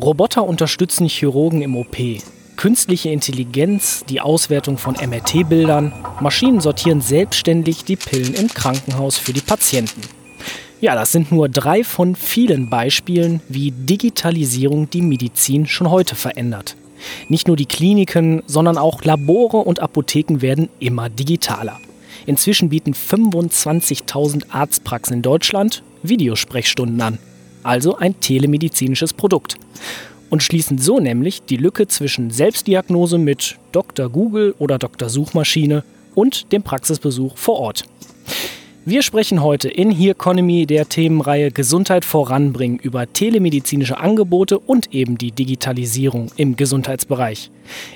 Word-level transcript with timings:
Roboter 0.00 0.44
unterstützen 0.44 1.06
Chirurgen 1.06 1.62
im 1.62 1.76
OP. 1.76 1.96
Künstliche 2.56 3.10
Intelligenz, 3.10 4.04
die 4.08 4.20
Auswertung 4.20 4.76
von 4.76 4.94
MRT-Bildern, 4.94 5.92
Maschinen 6.20 6.60
sortieren 6.60 7.00
selbstständig 7.00 7.84
die 7.84 7.94
Pillen 7.94 8.34
im 8.34 8.48
Krankenhaus 8.48 9.18
für 9.18 9.32
die 9.32 9.40
Patienten. 9.40 10.00
Ja, 10.80 10.96
das 10.96 11.12
sind 11.12 11.30
nur 11.30 11.48
drei 11.48 11.84
von 11.84 12.16
vielen 12.16 12.68
Beispielen, 12.68 13.40
wie 13.48 13.70
Digitalisierung 13.70 14.90
die 14.90 15.02
Medizin 15.02 15.66
schon 15.66 15.88
heute 15.90 16.16
verändert. 16.16 16.76
Nicht 17.28 17.46
nur 17.46 17.56
die 17.56 17.66
Kliniken, 17.66 18.42
sondern 18.46 18.78
auch 18.78 19.04
Labore 19.04 19.58
und 19.58 19.78
Apotheken 19.78 20.42
werden 20.42 20.70
immer 20.80 21.08
digitaler. 21.08 21.80
Inzwischen 22.26 22.68
bieten 22.68 22.94
25.000 22.94 24.50
Arztpraxen 24.50 25.16
in 25.16 25.22
Deutschland 25.22 25.84
Videosprechstunden 26.02 27.00
an, 27.00 27.18
also 27.64 27.96
ein 27.96 28.20
telemedizinisches 28.20 29.12
Produkt. 29.12 29.56
Und 30.30 30.42
schließen 30.42 30.78
so 30.78 31.00
nämlich 31.00 31.42
die 31.42 31.56
Lücke 31.56 31.86
zwischen 31.86 32.30
Selbstdiagnose 32.30 33.18
mit 33.18 33.56
Dr. 33.72 34.08
Google 34.08 34.54
oder 34.58 34.78
Dr. 34.78 35.08
Suchmaschine 35.08 35.84
und 36.14 36.52
dem 36.52 36.62
Praxisbesuch 36.62 37.36
vor 37.36 37.58
Ort. 37.58 37.84
Wir 38.86 39.02
sprechen 39.02 39.42
heute 39.42 39.70
in 39.70 39.90
Here 39.90 40.10
Economy 40.10 40.66
der 40.66 40.86
Themenreihe 40.86 41.50
Gesundheit 41.50 42.04
voranbringen 42.04 42.78
über 42.78 43.10
telemedizinische 43.10 43.96
Angebote 43.96 44.58
und 44.58 44.92
eben 44.92 45.16
die 45.16 45.32
Digitalisierung 45.32 46.30
im 46.36 46.54
Gesundheitsbereich. 46.56 47.50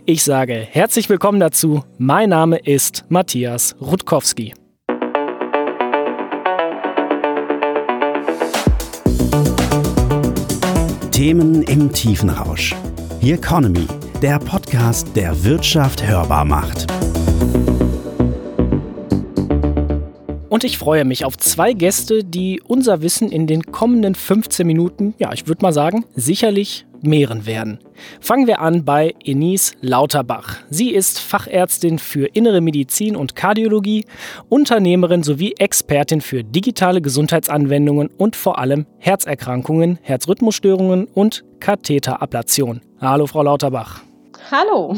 Ich 0.06 0.24
sage 0.24 0.54
herzlich 0.54 1.10
willkommen 1.10 1.40
dazu. 1.40 1.84
Mein 1.98 2.30
Name 2.30 2.56
ist 2.56 3.04
Matthias 3.10 3.76
Rutkowski. 3.82 4.54
Themen 11.18 11.64
im 11.64 11.92
Tiefenrausch. 11.92 12.76
Here 13.20 13.38
Economy, 13.38 13.88
der 14.22 14.38
Podcast, 14.38 15.16
der 15.16 15.42
Wirtschaft 15.42 16.06
hörbar 16.06 16.44
macht. 16.44 16.86
Und 20.48 20.62
ich 20.62 20.78
freue 20.78 21.04
mich 21.04 21.24
auf 21.24 21.36
zwei 21.36 21.72
Gäste, 21.72 22.22
die 22.22 22.62
unser 22.64 23.02
Wissen 23.02 23.32
in 23.32 23.48
den 23.48 23.64
kommenden 23.64 24.14
15 24.14 24.64
Minuten, 24.64 25.14
ja, 25.18 25.32
ich 25.32 25.48
würde 25.48 25.60
mal 25.62 25.72
sagen, 25.72 26.04
sicherlich 26.14 26.86
mehren 27.02 27.46
werden. 27.46 27.78
Fangen 28.20 28.46
wir 28.46 28.60
an 28.60 28.84
bei 28.84 29.14
Enise 29.24 29.74
Lauterbach. 29.80 30.56
Sie 30.70 30.90
ist 30.90 31.18
Fachärztin 31.18 31.98
für 31.98 32.26
Innere 32.26 32.60
Medizin 32.60 33.16
und 33.16 33.36
Kardiologie, 33.36 34.04
Unternehmerin 34.48 35.22
sowie 35.22 35.54
Expertin 35.58 36.20
für 36.20 36.44
digitale 36.44 37.00
Gesundheitsanwendungen 37.00 38.08
und 38.16 38.36
vor 38.36 38.58
allem 38.58 38.86
Herzerkrankungen, 38.98 39.98
Herzrhythmusstörungen 40.02 41.06
und 41.06 41.44
Katheterablation. 41.60 42.80
Hallo, 43.00 43.26
Frau 43.26 43.42
Lauterbach. 43.42 44.02
Hallo. 44.50 44.96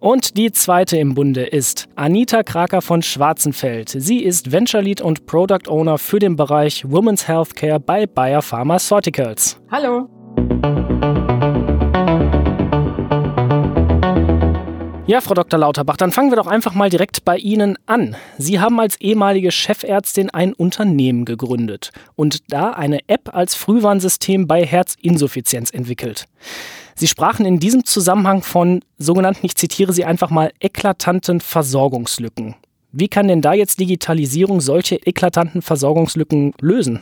Und 0.00 0.36
die 0.36 0.52
zweite 0.52 0.96
im 0.96 1.14
Bunde 1.14 1.44
ist 1.44 1.88
Anita 1.96 2.44
Kraker 2.44 2.82
von 2.82 3.02
Schwarzenfeld. 3.02 3.88
Sie 3.88 4.22
ist 4.22 4.52
Venture 4.52 4.82
Lead 4.82 5.00
und 5.00 5.26
Product 5.26 5.68
Owner 5.68 5.98
für 5.98 6.20
den 6.20 6.36
Bereich 6.36 6.84
Women's 6.88 7.26
Healthcare 7.26 7.80
bei 7.80 8.06
Bayer 8.06 8.42
Pharmaceuticals. 8.42 9.60
Hallo. 9.70 10.08
Ja, 15.08 15.22
Frau 15.22 15.32
Dr. 15.32 15.58
Lauterbach, 15.58 15.96
dann 15.96 16.12
fangen 16.12 16.30
wir 16.30 16.36
doch 16.36 16.46
einfach 16.46 16.74
mal 16.74 16.90
direkt 16.90 17.24
bei 17.24 17.38
Ihnen 17.38 17.78
an. 17.86 18.14
Sie 18.36 18.60
haben 18.60 18.78
als 18.78 19.00
ehemalige 19.00 19.50
Chefärztin 19.50 20.28
ein 20.28 20.52
Unternehmen 20.52 21.24
gegründet 21.24 21.92
und 22.14 22.52
da 22.52 22.72
eine 22.72 22.98
App 23.06 23.34
als 23.34 23.54
Frühwarnsystem 23.54 24.46
bei 24.46 24.66
Herzinsuffizienz 24.66 25.70
entwickelt. 25.70 26.26
Sie 26.94 27.08
sprachen 27.08 27.46
in 27.46 27.58
diesem 27.58 27.86
Zusammenhang 27.86 28.42
von 28.42 28.84
sogenannten, 28.98 29.46
ich 29.46 29.54
zitiere 29.54 29.94
Sie 29.94 30.04
einfach 30.04 30.28
mal, 30.28 30.52
eklatanten 30.60 31.40
Versorgungslücken. 31.40 32.56
Wie 32.92 33.08
kann 33.08 33.28
denn 33.28 33.40
da 33.40 33.54
jetzt 33.54 33.80
Digitalisierung 33.80 34.60
solche 34.60 34.96
eklatanten 34.96 35.62
Versorgungslücken 35.62 36.52
lösen? 36.60 37.00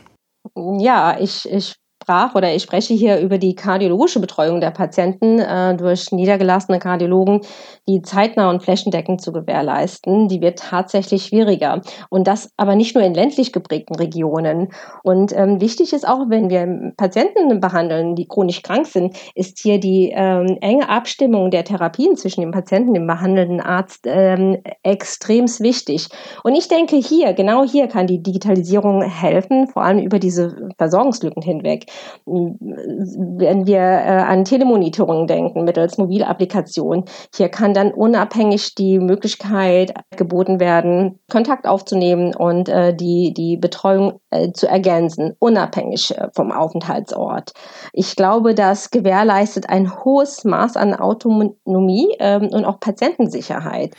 Ja, 0.55 1.19
ich, 1.19 1.45
ich 1.51 1.75
sprach 2.07 2.35
oder 2.35 2.55
ich 2.55 2.63
spreche 2.63 2.93
hier 2.93 3.19
über 3.19 3.37
die 3.37 3.53
kardiologische 3.53 4.21
Betreuung 4.21 4.61
der 4.61 4.71
Patienten 4.71 5.39
äh, 5.39 5.75
durch 5.75 6.13
niedergelassene 6.13 6.79
Kardiologen, 6.79 7.41
die 7.89 8.01
zeitnah 8.01 8.49
und 8.49 8.63
flächendeckend 8.63 9.21
zu 9.21 9.33
gewährleisten. 9.33 10.29
Die 10.29 10.39
wird 10.39 10.59
tatsächlich 10.59 11.25
schwieriger. 11.25 11.81
Und 12.09 12.25
das 12.25 12.49
aber 12.55 12.75
nicht 12.75 12.95
nur 12.95 13.03
in 13.03 13.13
ländlich 13.13 13.51
geprägten 13.51 13.95
Regionen. 13.95 14.69
Und 15.03 15.35
ähm, 15.35 15.59
wichtig 15.59 15.91
ist 15.91 16.07
auch, 16.07 16.29
wenn 16.29 16.49
wir 16.49 16.93
Patienten 16.95 17.59
behandeln, 17.59 18.15
die 18.15 18.25
chronisch 18.25 18.61
krank 18.61 18.87
sind, 18.87 19.17
ist 19.35 19.59
hier 19.59 19.77
die 19.77 20.13
ähm, 20.15 20.57
enge 20.61 20.87
Abstimmung 20.87 21.51
der 21.51 21.65
Therapien 21.65 22.15
zwischen 22.15 22.39
dem 22.39 22.51
Patienten 22.51 22.89
und 22.89 22.95
dem 22.95 23.07
behandelnden 23.07 23.59
Arzt 23.59 24.05
ähm, 24.05 24.59
extrem 24.83 25.47
wichtig. 25.59 26.07
Und 26.45 26.55
ich 26.55 26.69
denke 26.69 26.95
hier, 26.95 27.33
genau 27.33 27.65
hier 27.65 27.87
kann 27.87 28.07
die 28.07 28.23
Digitalisierung 28.23 29.01
helfen, 29.01 29.67
vor 29.67 29.83
allem 29.83 29.99
über 29.99 30.19
diese 30.19 30.69
Versorgungslücken 30.77 31.41
hinweg. 31.41 31.87
Wenn 32.25 33.67
wir 33.67 33.79
äh, 33.79 34.23
an 34.27 34.45
Telemonitoring 34.45 35.27
denken 35.27 35.63
mittels 35.63 35.97
Mobilapplikation, 35.97 37.05
hier 37.35 37.49
kann 37.49 37.73
dann 37.73 37.91
unabhängig 37.91 38.75
die 38.75 38.99
Möglichkeit 38.99 39.93
geboten 40.15 40.59
werden, 40.59 41.19
Kontakt 41.31 41.67
aufzunehmen 41.67 42.35
und 42.35 42.69
äh, 42.69 42.93
die, 42.95 43.33
die 43.33 43.57
Betreuung 43.57 44.19
äh, 44.29 44.51
zu 44.51 44.67
ergänzen, 44.67 45.35
unabhängig 45.39 46.13
vom 46.33 46.51
Aufenthaltsort. 46.51 47.53
Ich 47.93 48.15
glaube, 48.15 48.55
das 48.55 48.91
gewährleistet 48.91 49.69
ein 49.69 50.03
hohes 50.03 50.43
Maß 50.43 50.77
an 50.77 50.93
Autonomie 50.93 52.15
ähm, 52.19 52.49
und 52.51 52.65
auch 52.65 52.79
Patientensicherheit 52.79 53.93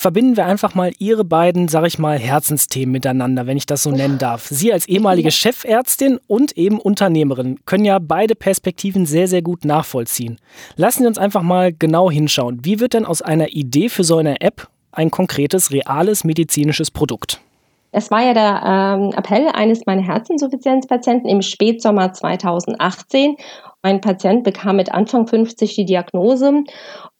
verbinden 0.00 0.38
wir 0.38 0.46
einfach 0.46 0.74
mal 0.74 0.92
Ihre 0.98 1.26
beiden, 1.26 1.68
sag 1.68 1.86
ich 1.86 1.98
mal, 1.98 2.18
Herzensthemen 2.18 2.90
miteinander, 2.90 3.46
wenn 3.46 3.58
ich 3.58 3.66
das 3.66 3.82
so 3.82 3.90
nennen 3.90 4.16
darf. 4.16 4.46
Sie 4.46 4.72
als 4.72 4.88
ehemalige 4.88 5.30
Chefärztin 5.30 6.18
und 6.26 6.56
eben 6.56 6.80
Unternehmerin 6.80 7.58
können 7.66 7.84
ja 7.84 7.98
beide 7.98 8.34
Perspektiven 8.34 9.04
sehr, 9.04 9.28
sehr 9.28 9.42
gut 9.42 9.66
nachvollziehen. 9.66 10.38
Lassen 10.76 11.02
Sie 11.02 11.06
uns 11.06 11.18
einfach 11.18 11.42
mal 11.42 11.74
genau 11.74 12.10
hinschauen. 12.10 12.64
Wie 12.64 12.80
wird 12.80 12.94
denn 12.94 13.04
aus 13.04 13.20
einer 13.20 13.48
Idee 13.50 13.90
für 13.90 14.02
so 14.02 14.16
eine 14.16 14.40
App 14.40 14.68
ein 14.90 15.10
konkretes, 15.10 15.70
reales 15.70 16.24
medizinisches 16.24 16.90
Produkt? 16.90 17.38
Es 17.92 18.10
war 18.10 18.22
ja 18.22 18.32
der 18.32 18.62
ähm, 18.64 19.12
Appell 19.14 19.48
eines 19.52 19.84
meiner 19.84 20.02
Herzinsuffizienzpatienten 20.02 21.28
im 21.28 21.42
Spätsommer 21.42 22.12
2018 22.12 23.36
ein 23.82 24.00
Patient 24.00 24.44
bekam 24.44 24.76
mit 24.76 24.92
Anfang 24.92 25.26
50 25.26 25.74
die 25.74 25.86
Diagnose 25.86 26.64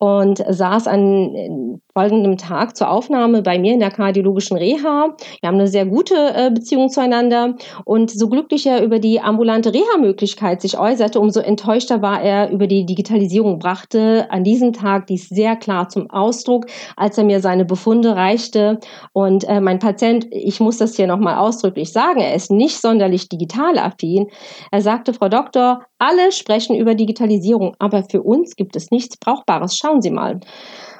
und 0.00 0.43
saß 0.49 0.87
an 0.88 1.81
folgendem 1.93 2.38
Tag 2.38 2.75
zur 2.75 2.91
Aufnahme 2.91 3.43
bei 3.43 3.59
mir 3.59 3.75
in 3.75 3.81
der 3.81 3.91
kardiologischen 3.91 4.56
Reha. 4.56 5.15
Wir 5.41 5.47
haben 5.47 5.56
eine 5.56 5.69
sehr 5.69 5.84
gute 5.84 6.15
äh, 6.15 6.50
Beziehung 6.50 6.88
zueinander 6.88 7.55
und 7.84 8.11
so 8.11 8.28
glücklich 8.28 8.66
er 8.66 8.83
über 8.83 8.99
die 8.99 9.21
ambulante 9.21 9.75
Reha-Möglichkeit 9.75 10.62
sich 10.62 10.78
äußerte, 10.78 11.21
umso 11.21 11.41
enttäuschter 11.41 12.00
war 12.00 12.22
er 12.22 12.50
über 12.50 12.66
die 12.66 12.87
Digitalisierung, 12.87 13.59
brachte 13.59 14.27
an 14.31 14.43
diesem 14.43 14.72
Tag 14.72 15.06
dies 15.09 15.28
sehr 15.28 15.55
klar 15.56 15.91
zum 15.91 16.09
Ausdruck, 16.11 16.67
als 16.97 17.19
er 17.19 17.25
mir 17.25 17.41
seine 17.41 17.67
Befunde 17.67 18.17
reichte. 18.17 18.78
Und 19.12 19.44
äh, 19.44 19.61
mein 19.61 19.81
Patient, 19.81 20.27
ich 20.31 20.61
muss 20.61 20.78
das 20.78 20.97
hier 20.97 21.09
nochmal 21.09 21.37
ausdrücklich 21.37 21.93
sagen, 21.93 22.21
er 22.21 22.34
ist 22.34 22.50
nicht 22.50 22.81
sonderlich 22.81 23.28
digital 23.28 23.78
affin. 23.78 24.28
Er 24.71 24.81
sagte, 24.81 25.12
Frau 25.12 25.28
Doktor, 25.28 25.82
alle 25.99 26.32
sprechen 26.32 26.77
über 26.77 26.94
Digitalisierung, 26.94 27.77
aber 27.78 28.05
für 28.05 28.22
uns 28.22 28.56
gibt 28.56 28.75
es 28.75 28.91
nichts 28.91 29.19
Brauchbares. 29.19 29.77
Schauen 29.90 30.02
Sie 30.02 30.10
mal. 30.10 30.38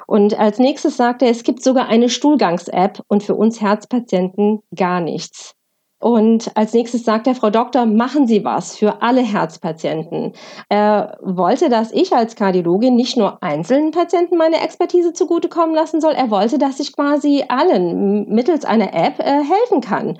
Und 0.05 0.37
als 0.37 0.59
nächstes 0.59 0.97
sagte 0.97 1.23
er, 1.23 1.31
es 1.31 1.43
gibt 1.43 1.63
sogar 1.63 1.87
eine 1.87 2.09
Stuhlgangs-App 2.09 3.01
und 3.07 3.23
für 3.23 3.35
uns 3.35 3.61
Herzpatienten 3.61 4.63
gar 4.75 4.99
nichts. 4.99 5.55
Und 6.01 6.51
als 6.57 6.73
nächstes 6.73 7.05
sagt 7.05 7.25
der 7.25 7.35
Frau 7.35 7.49
Doktor, 7.51 7.85
machen 7.85 8.27
Sie 8.27 8.43
was 8.43 8.75
für 8.75 9.01
alle 9.01 9.21
Herzpatienten. 9.21 10.33
Er 10.67 11.17
wollte, 11.21 11.69
dass 11.69 11.93
ich 11.93 12.11
als 12.11 12.35
Kardiologin 12.35 12.97
nicht 12.97 13.15
nur 13.15 13.41
einzelnen 13.41 13.91
Patienten 13.91 14.35
meine 14.35 14.61
Expertise 14.61 15.13
zugutekommen 15.13 15.73
lassen 15.73 16.01
soll, 16.01 16.11
er 16.11 16.29
wollte, 16.29 16.57
dass 16.57 16.81
ich 16.81 16.93
quasi 16.93 17.45
allen 17.47 18.27
mittels 18.27 18.65
einer 18.65 18.93
App 18.93 19.19
äh, 19.19 19.23
helfen 19.23 19.79
kann. 19.79 20.17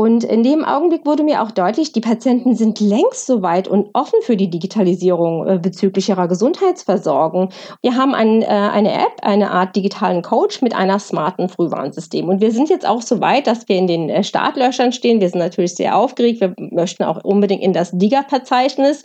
Und 0.00 0.24
in 0.24 0.42
dem 0.42 0.64
Augenblick 0.64 1.04
wurde 1.04 1.22
mir 1.22 1.42
auch 1.42 1.50
deutlich, 1.50 1.92
die 1.92 2.00
Patienten 2.00 2.56
sind 2.56 2.80
längst 2.80 3.26
so 3.26 3.42
weit 3.42 3.68
und 3.68 3.90
offen 3.92 4.18
für 4.22 4.34
die 4.34 4.48
Digitalisierung 4.48 5.46
äh, 5.46 5.58
bezüglich 5.58 6.08
ihrer 6.08 6.26
Gesundheitsversorgung. 6.26 7.50
Wir 7.82 7.96
haben 7.96 8.14
ein, 8.14 8.40
äh, 8.40 8.46
eine 8.46 8.94
App, 8.94 9.12
eine 9.20 9.50
Art 9.50 9.76
digitalen 9.76 10.22
Coach 10.22 10.62
mit 10.62 10.74
einer 10.74 10.98
smarten 11.00 11.50
Frühwarnsystem. 11.50 12.30
Und 12.30 12.40
wir 12.40 12.50
sind 12.50 12.70
jetzt 12.70 12.88
auch 12.88 13.02
so 13.02 13.20
weit, 13.20 13.46
dass 13.46 13.68
wir 13.68 13.76
in 13.76 13.88
den 13.88 14.08
äh, 14.08 14.24
Startlöchern 14.24 14.92
stehen. 14.92 15.20
Wir 15.20 15.28
sind 15.28 15.40
natürlich 15.40 15.74
sehr 15.74 15.94
aufgeregt. 15.94 16.40
Wir 16.40 16.54
möchten 16.56 17.04
auch 17.04 17.22
unbedingt 17.22 17.62
in 17.62 17.74
das 17.74 17.90
DIGA-Verzeichnis 17.90 19.02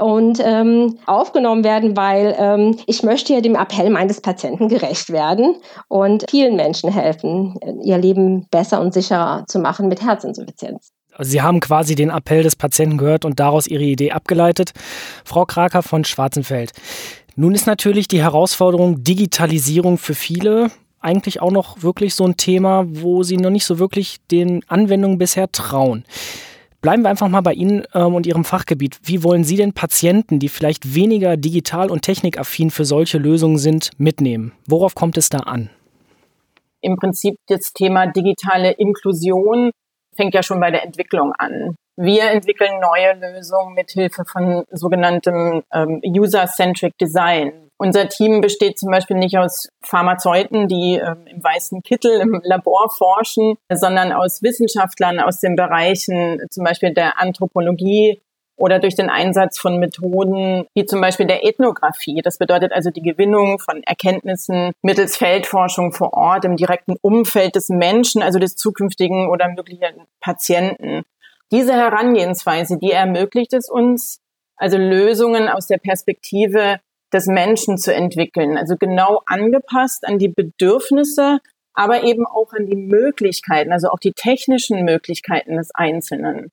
und 0.00 0.40
ähm, 0.42 0.98
aufgenommen 1.06 1.62
werden, 1.62 1.96
weil 1.96 2.34
ähm, 2.38 2.76
ich 2.86 3.02
möchte 3.02 3.34
ja 3.34 3.40
dem 3.40 3.54
Appell 3.54 3.90
meines 3.90 4.20
Patienten 4.20 4.68
gerecht 4.68 5.10
werden 5.10 5.56
und 5.88 6.24
vielen 6.30 6.56
Menschen 6.56 6.90
helfen, 6.90 7.58
ihr 7.82 7.98
Leben 7.98 8.46
besser 8.50 8.80
und 8.80 8.94
sicherer 8.94 9.44
zu 9.46 9.58
machen 9.58 9.88
mit 9.88 10.02
Herzinsuffizienz. 10.02 10.92
Sie 11.18 11.42
haben 11.42 11.60
quasi 11.60 11.94
den 11.94 12.08
Appell 12.08 12.42
des 12.42 12.56
Patienten 12.56 12.96
gehört 12.96 13.24
und 13.26 13.40
daraus 13.40 13.66
Ihre 13.66 13.82
Idee 13.82 14.12
abgeleitet. 14.12 14.72
Frau 15.24 15.44
Kraker 15.44 15.82
von 15.82 16.04
Schwarzenfeld. 16.04 16.72
Nun 17.36 17.54
ist 17.54 17.66
natürlich 17.66 18.08
die 18.08 18.22
Herausforderung 18.22 19.04
Digitalisierung 19.04 19.98
für 19.98 20.14
viele 20.14 20.70
eigentlich 21.00 21.40
auch 21.40 21.50
noch 21.50 21.82
wirklich 21.82 22.14
so 22.14 22.26
ein 22.26 22.36
Thema, 22.36 22.84
wo 22.86 23.22
Sie 23.22 23.36
noch 23.36 23.50
nicht 23.50 23.64
so 23.64 23.78
wirklich 23.78 24.18
den 24.30 24.62
Anwendungen 24.68 25.18
bisher 25.18 25.50
trauen. 25.50 26.04
Bleiben 26.80 27.02
wir 27.02 27.10
einfach 27.10 27.28
mal 27.28 27.42
bei 27.42 27.52
Ihnen 27.52 27.84
ähm, 27.94 28.14
und 28.14 28.26
Ihrem 28.26 28.44
Fachgebiet. 28.44 28.98
Wie 29.02 29.22
wollen 29.22 29.44
Sie 29.44 29.56
denn 29.56 29.74
Patienten, 29.74 30.38
die 30.38 30.48
vielleicht 30.48 30.94
weniger 30.94 31.36
digital 31.36 31.90
und 31.90 32.02
technikaffin 32.02 32.70
für 32.70 32.86
solche 32.86 33.18
Lösungen 33.18 33.58
sind, 33.58 33.90
mitnehmen? 33.98 34.52
Worauf 34.66 34.94
kommt 34.94 35.18
es 35.18 35.28
da 35.28 35.38
an? 35.40 35.68
Im 36.80 36.96
Prinzip 36.96 37.34
das 37.48 37.72
Thema 37.74 38.06
digitale 38.06 38.72
Inklusion 38.72 39.70
fängt 40.16 40.34
ja 40.34 40.42
schon 40.42 40.60
bei 40.60 40.70
der 40.70 40.82
Entwicklung 40.82 41.32
an. 41.36 41.74
Wir 42.02 42.30
entwickeln 42.30 42.80
neue 42.80 43.12
Lösungen 43.12 43.74
mit 43.74 43.90
Hilfe 43.90 44.24
von 44.24 44.64
sogenanntem 44.70 45.62
ähm, 45.70 46.00
User-Centric 46.02 46.96
Design. 46.96 47.52
Unser 47.76 48.08
Team 48.08 48.40
besteht 48.40 48.78
zum 48.78 48.90
Beispiel 48.90 49.18
nicht 49.18 49.36
aus 49.36 49.68
Pharmazeuten, 49.82 50.66
die 50.66 50.94
ähm, 50.94 51.26
im 51.26 51.44
weißen 51.44 51.82
Kittel 51.82 52.22
im 52.22 52.40
Labor 52.42 52.88
forschen, 52.88 53.56
sondern 53.70 54.12
aus 54.12 54.42
Wissenschaftlern 54.42 55.20
aus 55.20 55.40
den 55.40 55.56
Bereichen 55.56 56.40
zum 56.48 56.64
Beispiel 56.64 56.94
der 56.94 57.20
Anthropologie 57.20 58.18
oder 58.56 58.78
durch 58.78 58.94
den 58.94 59.10
Einsatz 59.10 59.58
von 59.58 59.78
Methoden 59.78 60.66
wie 60.74 60.86
zum 60.86 61.02
Beispiel 61.02 61.26
der 61.26 61.44
Ethnographie. 61.44 62.22
Das 62.22 62.38
bedeutet 62.38 62.72
also 62.72 62.88
die 62.88 63.02
Gewinnung 63.02 63.58
von 63.58 63.82
Erkenntnissen 63.82 64.72
mittels 64.80 65.18
Feldforschung 65.18 65.92
vor 65.92 66.14
Ort 66.14 66.46
im 66.46 66.56
direkten 66.56 66.96
Umfeld 67.02 67.56
des 67.56 67.68
Menschen, 67.68 68.22
also 68.22 68.38
des 68.38 68.56
zukünftigen 68.56 69.28
oder 69.28 69.48
möglichen 69.48 70.06
Patienten. 70.20 71.04
Diese 71.52 71.74
Herangehensweise, 71.74 72.78
die 72.78 72.92
ermöglicht 72.92 73.52
es 73.52 73.68
uns, 73.68 74.20
also 74.56 74.76
Lösungen 74.76 75.48
aus 75.48 75.66
der 75.66 75.78
Perspektive 75.78 76.80
des 77.12 77.26
Menschen 77.26 77.76
zu 77.76 77.92
entwickeln, 77.92 78.56
also 78.56 78.76
genau 78.76 79.22
angepasst 79.26 80.06
an 80.06 80.18
die 80.18 80.28
Bedürfnisse, 80.28 81.38
aber 81.74 82.04
eben 82.04 82.26
auch 82.26 82.52
an 82.52 82.66
die 82.66 82.76
Möglichkeiten, 82.76 83.72
also 83.72 83.88
auch 83.88 83.98
die 83.98 84.12
technischen 84.12 84.84
Möglichkeiten 84.84 85.56
des 85.56 85.70
Einzelnen. 85.74 86.52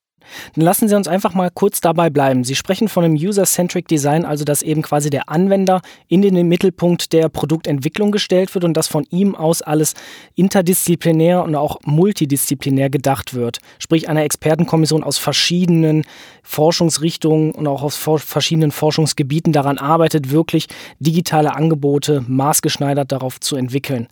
Dann 0.55 0.63
lassen 0.63 0.87
Sie 0.87 0.95
uns 0.95 1.07
einfach 1.07 1.33
mal 1.33 1.49
kurz 1.53 1.81
dabei 1.81 2.09
bleiben. 2.09 2.43
Sie 2.43 2.55
sprechen 2.55 2.87
von 2.87 3.03
einem 3.03 3.15
User-Centric 3.15 3.87
Design, 3.87 4.25
also 4.25 4.43
dass 4.43 4.61
eben 4.61 4.81
quasi 4.81 5.09
der 5.09 5.29
Anwender 5.29 5.81
in 6.07 6.21
den 6.21 6.47
Mittelpunkt 6.47 7.13
der 7.13 7.29
Produktentwicklung 7.29 8.11
gestellt 8.11 8.53
wird 8.53 8.63
und 8.63 8.75
dass 8.75 8.87
von 8.87 9.05
ihm 9.09 9.35
aus 9.35 9.61
alles 9.61 9.93
interdisziplinär 10.35 11.43
und 11.43 11.55
auch 11.55 11.79
multidisziplinär 11.85 12.89
gedacht 12.89 13.33
wird. 13.33 13.59
Sprich 13.79 14.09
einer 14.09 14.23
Expertenkommission 14.23 15.03
aus 15.03 15.17
verschiedenen 15.17 16.03
Forschungsrichtungen 16.43 17.51
und 17.51 17.67
auch 17.67 17.83
aus 17.83 17.95
verschiedenen 17.95 18.71
Forschungsgebieten 18.71 19.53
daran 19.53 19.77
arbeitet, 19.77 20.31
wirklich 20.31 20.67
digitale 20.99 21.55
Angebote 21.55 22.23
maßgeschneidert 22.27 23.11
darauf 23.11 23.39
zu 23.39 23.55
entwickeln. 23.55 24.07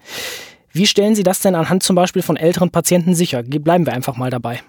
Wie 0.71 0.87
stellen 0.87 1.15
Sie 1.15 1.23
das 1.23 1.39
denn 1.39 1.55
anhand 1.55 1.83
zum 1.83 1.95
Beispiel 1.95 2.21
von 2.21 2.35
älteren 2.35 2.69
Patienten 2.69 3.15
sicher? 3.15 3.43
Bleiben 3.43 3.85
wir 3.85 3.93
einfach 3.93 4.17
mal 4.17 4.29
dabei. 4.29 4.61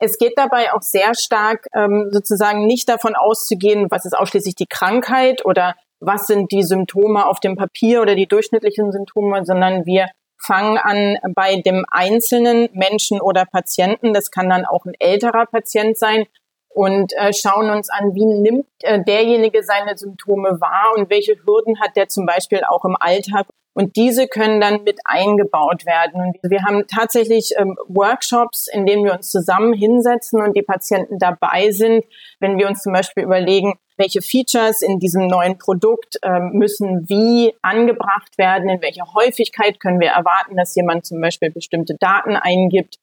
Es 0.00 0.16
geht 0.16 0.32
dabei 0.36 0.72
auch 0.72 0.82
sehr 0.82 1.14
stark 1.14 1.66
ähm, 1.74 2.08
sozusagen 2.10 2.66
nicht 2.66 2.88
davon 2.88 3.14
auszugehen, 3.14 3.90
was 3.90 4.06
ist 4.06 4.16
ausschließlich 4.16 4.54
die 4.54 4.66
Krankheit 4.66 5.44
oder 5.44 5.74
was 6.00 6.26
sind 6.26 6.50
die 6.52 6.62
Symptome 6.62 7.26
auf 7.26 7.40
dem 7.40 7.56
Papier 7.56 8.00
oder 8.00 8.14
die 8.14 8.26
durchschnittlichen 8.26 8.92
Symptome, 8.92 9.44
sondern 9.44 9.84
wir 9.84 10.06
fangen 10.38 10.78
an 10.78 11.18
bei 11.34 11.60
dem 11.60 11.84
einzelnen 11.90 12.70
Menschen 12.72 13.20
oder 13.20 13.44
Patienten. 13.44 14.14
Das 14.14 14.30
kann 14.30 14.48
dann 14.48 14.64
auch 14.64 14.86
ein 14.86 14.94
älterer 14.98 15.44
Patient 15.44 15.98
sein 15.98 16.24
und 16.70 17.12
äh, 17.16 17.32
schauen 17.34 17.68
uns 17.68 17.90
an, 17.90 18.14
wie 18.14 18.24
nimmt 18.24 18.66
äh, 18.80 19.04
derjenige 19.04 19.62
seine 19.62 19.98
Symptome 19.98 20.60
wahr 20.60 20.94
und 20.96 21.10
welche 21.10 21.34
Hürden 21.44 21.78
hat 21.80 21.96
der 21.96 22.08
zum 22.08 22.24
Beispiel 22.24 22.62
auch 22.66 22.84
im 22.84 22.96
Alltag 22.98 23.46
und 23.72 23.96
diese 23.96 24.26
können 24.26 24.60
dann 24.60 24.82
mit 24.82 24.98
eingebaut 25.04 25.86
werden. 25.86 26.20
Und 26.20 26.50
wir 26.50 26.64
haben 26.64 26.86
tatsächlich 26.88 27.52
ähm, 27.56 27.76
Workshops, 27.86 28.66
in 28.72 28.84
denen 28.84 29.04
wir 29.04 29.12
uns 29.12 29.30
zusammen 29.30 29.72
hinsetzen 29.72 30.42
und 30.42 30.56
die 30.56 30.62
Patienten 30.62 31.18
dabei 31.18 31.70
sind, 31.70 32.04
wenn 32.40 32.58
wir 32.58 32.66
uns 32.66 32.82
zum 32.82 32.92
Beispiel 32.92 33.22
überlegen, 33.22 33.74
welche 33.96 34.22
Features 34.22 34.82
in 34.82 34.98
diesem 34.98 35.26
neuen 35.26 35.58
Produkt 35.58 36.16
ähm, 36.22 36.50
müssen 36.54 37.08
wie 37.08 37.54
angebracht 37.62 38.38
werden, 38.38 38.68
in 38.68 38.82
welcher 38.82 39.04
Häufigkeit 39.14 39.78
können 39.78 40.00
wir 40.00 40.10
erwarten, 40.10 40.56
dass 40.56 40.74
jemand 40.74 41.06
zum 41.06 41.20
Beispiel 41.20 41.50
bestimmte 41.50 41.94
Daten 41.94 42.34
eingibt. 42.36 42.96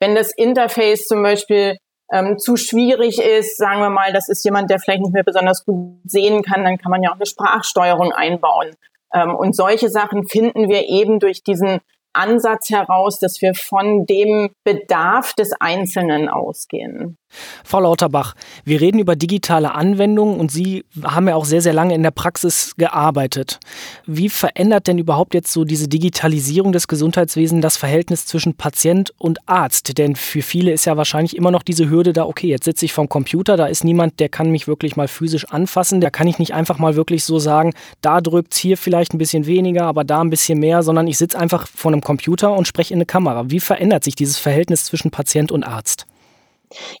Wenn 0.00 0.14
das 0.14 0.32
Interface 0.32 1.06
zum 1.06 1.22
Beispiel 1.22 1.76
ähm, 2.10 2.38
zu 2.38 2.56
schwierig 2.56 3.20
ist, 3.20 3.58
sagen 3.58 3.80
wir 3.80 3.90
mal, 3.90 4.12
das 4.12 4.28
ist 4.28 4.44
jemand, 4.44 4.70
der 4.70 4.78
vielleicht 4.78 5.02
nicht 5.02 5.12
mehr 5.12 5.24
besonders 5.24 5.64
gut 5.64 6.00
sehen 6.04 6.42
kann, 6.42 6.64
dann 6.64 6.78
kann 6.78 6.90
man 6.90 7.02
ja 7.02 7.10
auch 7.10 7.16
eine 7.16 7.26
Sprachsteuerung 7.26 8.12
einbauen. 8.12 8.74
Ähm, 9.12 9.34
und 9.34 9.54
solche 9.54 9.88
Sachen 9.88 10.26
finden 10.26 10.68
wir 10.68 10.88
eben 10.88 11.18
durch 11.18 11.42
diesen 11.42 11.80
Ansatz 12.12 12.70
heraus, 12.70 13.18
dass 13.18 13.40
wir 13.42 13.54
von 13.54 14.06
dem 14.06 14.50
Bedarf 14.64 15.34
des 15.34 15.52
Einzelnen 15.60 16.28
ausgehen. 16.28 17.16
Frau 17.64 17.80
Lauterbach, 17.80 18.34
wir 18.64 18.80
reden 18.80 18.98
über 18.98 19.14
digitale 19.14 19.74
Anwendungen 19.74 20.40
und 20.40 20.50
Sie 20.50 20.84
haben 21.02 21.28
ja 21.28 21.34
auch 21.34 21.44
sehr, 21.44 21.60
sehr 21.60 21.72
lange 21.72 21.94
in 21.94 22.02
der 22.02 22.10
Praxis 22.10 22.74
gearbeitet. 22.76 23.60
Wie 24.06 24.28
verändert 24.28 24.86
denn 24.86 24.98
überhaupt 24.98 25.34
jetzt 25.34 25.52
so 25.52 25.64
diese 25.64 25.88
Digitalisierung 25.88 26.72
des 26.72 26.88
Gesundheitswesens 26.88 27.62
das 27.62 27.76
Verhältnis 27.76 28.26
zwischen 28.26 28.54
Patient 28.54 29.12
und 29.18 29.38
Arzt? 29.46 29.98
Denn 29.98 30.16
für 30.16 30.42
viele 30.42 30.72
ist 30.72 30.86
ja 30.86 30.96
wahrscheinlich 30.96 31.36
immer 31.36 31.50
noch 31.50 31.62
diese 31.62 31.90
Hürde 31.90 32.12
da, 32.12 32.24
okay, 32.24 32.48
jetzt 32.48 32.64
sitze 32.64 32.86
ich 32.86 32.92
vom 32.92 33.08
Computer, 33.08 33.56
da 33.56 33.66
ist 33.66 33.84
niemand, 33.84 34.20
der 34.20 34.28
kann 34.28 34.50
mich 34.50 34.66
wirklich 34.66 34.96
mal 34.96 35.08
physisch 35.08 35.44
anfassen, 35.46 36.00
da 36.00 36.10
kann 36.10 36.26
ich 36.26 36.38
nicht 36.38 36.54
einfach 36.54 36.78
mal 36.78 36.96
wirklich 36.96 37.24
so 37.24 37.38
sagen, 37.38 37.74
da 38.00 38.20
drückt 38.20 38.54
es 38.54 38.58
hier 38.58 38.76
vielleicht 38.78 39.12
ein 39.12 39.18
bisschen 39.18 39.46
weniger, 39.46 39.84
aber 39.84 40.04
da 40.04 40.20
ein 40.20 40.30
bisschen 40.30 40.58
mehr, 40.58 40.82
sondern 40.82 41.06
ich 41.06 41.18
sitze 41.18 41.38
einfach 41.38 41.66
vor 41.66 41.92
einem 41.92 42.00
Computer 42.00 42.52
und 42.52 42.66
spreche 42.66 42.94
in 42.94 42.98
eine 42.98 43.06
Kamera. 43.06 43.50
Wie 43.50 43.60
verändert 43.60 44.04
sich 44.04 44.14
dieses 44.14 44.38
Verhältnis 44.38 44.84
zwischen 44.84 45.10
Patient 45.10 45.52
und 45.52 45.64
Arzt? 45.64 46.06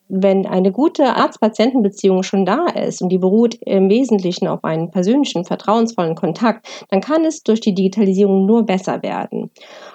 Wenn 0.08 0.46
eine 0.46 0.72
gute 0.72 1.04
Arzt-Patienten-Beziehung 1.04 2.22
schon 2.22 2.44
da 2.44 2.66
ist 2.66 3.02
und 3.02 3.10
die 3.10 3.18
beruht 3.18 3.56
im 3.60 3.88
Wesentlichen 3.88 4.48
auf 4.48 4.64
einem 4.64 4.90
persönlichen, 4.90 5.44
vertrauensvollen 5.44 6.14
Kontakt, 6.14 6.66
dann 6.90 7.00
kann 7.00 7.24
es 7.24 7.42
durch 7.42 7.60
die 7.60 7.74
Digitalisierung 7.74 8.46
nur 8.46 8.64
besser 8.64 9.02
werden. 9.02 9.50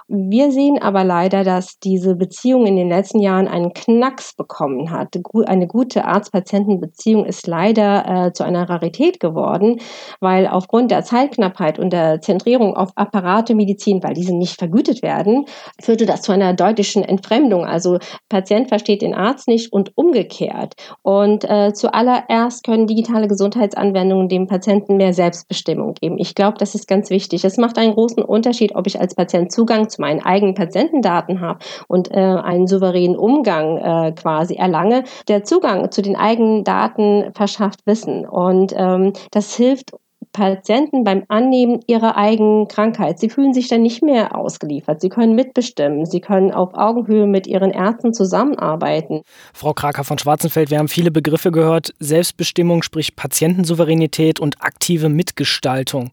Wir 0.07 0.51
sehen 0.51 0.81
aber 0.81 1.03
leider, 1.03 1.43
dass 1.43 1.79
diese 1.79 2.15
Beziehung 2.15 2.65
in 2.65 2.75
den 2.75 2.89
letzten 2.89 3.19
Jahren 3.19 3.47
einen 3.47 3.73
Knacks 3.73 4.35
bekommen 4.35 4.91
hat. 4.91 5.17
Eine 5.45 5.67
gute 5.67 6.05
Arzt-Patienten-Beziehung 6.05 7.25
ist 7.25 7.47
leider 7.47 8.27
äh, 8.27 8.33
zu 8.33 8.43
einer 8.43 8.69
Rarität 8.69 9.19
geworden, 9.19 9.79
weil 10.19 10.47
aufgrund 10.47 10.91
der 10.91 11.03
Zeitknappheit 11.03 11.79
und 11.79 11.93
der 11.93 12.21
Zentrierung 12.21 12.75
auf 12.75 12.89
Apparatemedizin, 12.95 14.03
weil 14.03 14.13
diese 14.13 14.35
nicht 14.35 14.59
vergütet 14.59 15.01
werden, 15.01 15.45
führte 15.81 16.05
das 16.05 16.21
zu 16.21 16.31
einer 16.31 16.53
deutlichen 16.53 17.03
Entfremdung. 17.03 17.65
Also 17.65 17.97
Patient 18.29 18.67
versteht 18.67 19.01
den 19.01 19.13
Arzt 19.13 19.47
nicht 19.47 19.71
und 19.71 19.91
umgekehrt. 19.95 20.73
Und 21.01 21.49
äh, 21.49 21.73
zuallererst 21.73 22.65
können 22.65 22.87
digitale 22.87 23.27
Gesundheitsanwendungen 23.27 24.27
dem 24.27 24.47
Patienten 24.47 24.97
mehr 24.97 25.13
Selbstbestimmung 25.13 25.93
geben. 25.93 26.17
Ich 26.17 26.35
glaube, 26.35 26.57
das 26.57 26.75
ist 26.75 26.87
ganz 26.87 27.09
wichtig. 27.09 27.45
Es 27.45 27.57
macht 27.57 27.77
einen 27.77 27.93
großen 27.93 28.23
Unterschied, 28.23 28.75
ob 28.75 28.87
ich 28.87 28.99
als 28.99 29.15
Patient 29.15 29.51
Zugang 29.51 29.89
zu 29.93 30.01
meinen 30.01 30.23
eigenen 30.23 30.55
Patientendaten 30.55 31.41
habe 31.41 31.59
und 31.87 32.11
äh, 32.11 32.19
einen 32.19 32.67
souveränen 32.67 33.17
Umgang 33.17 33.77
äh, 33.77 34.11
quasi 34.13 34.55
erlange, 34.55 35.03
der 35.27 35.43
Zugang 35.43 35.91
zu 35.91 36.01
den 36.01 36.15
eigenen 36.15 36.63
Daten 36.63 37.31
verschafft 37.33 37.85
Wissen. 37.85 38.27
Und 38.27 38.73
ähm, 38.75 39.13
das 39.31 39.55
hilft 39.55 39.91
Patienten 40.33 41.03
beim 41.03 41.23
Annehmen 41.27 41.81
ihrer 41.85 42.17
eigenen 42.17 42.67
Krankheit. 42.67 43.19
Sie 43.19 43.29
fühlen 43.29 43.53
sich 43.53 43.67
dann 43.67 43.83
nicht 43.83 44.01
mehr 44.01 44.35
ausgeliefert. 44.35 44.99
Sie 44.99 45.09
können 45.09 45.35
mitbestimmen. 45.35 46.05
Sie 46.05 46.21
können 46.21 46.51
auf 46.51 46.73
Augenhöhe 46.73 47.27
mit 47.27 47.45
ihren 47.45 47.71
Ärzten 47.71 48.13
zusammenarbeiten. 48.13 49.21
Frau 49.53 49.73
Kraker 49.73 50.03
von 50.03 50.17
Schwarzenfeld, 50.17 50.71
wir 50.71 50.79
haben 50.79 50.87
viele 50.87 51.11
Begriffe 51.11 51.51
gehört. 51.51 51.93
Selbstbestimmung, 51.99 52.81
sprich 52.81 53.15
Patientensouveränität 53.15 54.39
und 54.39 54.61
aktive 54.61 55.07
Mitgestaltung. 55.07 56.11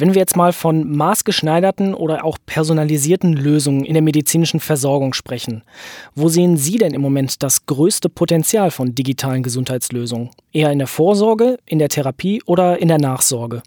Wenn 0.00 0.14
wir 0.14 0.20
jetzt 0.20 0.36
mal 0.36 0.52
von 0.52 0.96
maßgeschneiderten 0.96 1.92
oder 1.92 2.24
auch 2.24 2.38
personalisierten 2.46 3.32
Lösungen 3.32 3.84
in 3.84 3.94
der 3.94 4.02
medizinischen 4.02 4.60
Versorgung 4.60 5.12
sprechen, 5.12 5.64
wo 6.14 6.28
sehen 6.28 6.56
Sie 6.56 6.76
denn 6.76 6.94
im 6.94 7.00
Moment 7.00 7.42
das 7.42 7.66
größte 7.66 8.08
Potenzial 8.08 8.70
von 8.70 8.94
digitalen 8.94 9.42
Gesundheitslösungen? 9.42 10.30
Eher 10.52 10.70
in 10.70 10.78
der 10.78 10.86
Vorsorge, 10.86 11.58
in 11.66 11.80
der 11.80 11.88
Therapie 11.88 12.40
oder 12.46 12.78
in 12.78 12.86
der 12.86 12.98
Nachsorge? 12.98 13.60